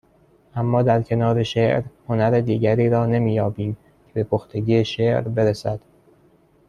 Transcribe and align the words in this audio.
اما 0.55 0.81
در 0.83 1.01
کنار 1.01 1.43
شعر 1.43 1.83
هنر 2.07 2.31
دیگری 2.39 2.89
را 2.89 3.05
نمییابیم 3.05 3.77
که 4.07 4.13
به 4.13 4.23
پختگی 4.23 4.85
شعر 4.85 5.21
برسد 5.21 5.79